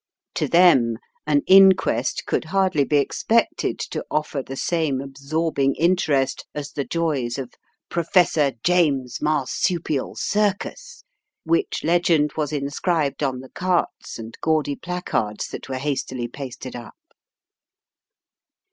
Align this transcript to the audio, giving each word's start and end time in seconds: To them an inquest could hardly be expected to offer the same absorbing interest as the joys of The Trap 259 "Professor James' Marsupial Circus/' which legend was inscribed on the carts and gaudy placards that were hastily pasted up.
To 0.33 0.47
them 0.47 0.95
an 1.27 1.43
inquest 1.45 2.23
could 2.25 2.45
hardly 2.45 2.85
be 2.85 2.97
expected 2.97 3.77
to 3.91 4.03
offer 4.09 4.41
the 4.41 4.55
same 4.55 4.99
absorbing 4.99 5.75
interest 5.75 6.43
as 6.55 6.71
the 6.71 6.83
joys 6.83 7.37
of 7.37 7.51
The 7.51 7.57
Trap 7.91 8.05
259 8.11 8.57
"Professor 8.57 8.59
James' 8.63 9.21
Marsupial 9.21 10.15
Circus/' 10.15 11.03
which 11.43 11.83
legend 11.83 12.31
was 12.35 12.51
inscribed 12.51 13.21
on 13.21 13.41
the 13.41 13.49
carts 13.49 14.17
and 14.17 14.35
gaudy 14.41 14.75
placards 14.75 15.45
that 15.49 15.69
were 15.69 15.77
hastily 15.77 16.27
pasted 16.27 16.75
up. 16.75 16.95